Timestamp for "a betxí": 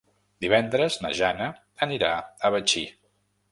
2.19-2.85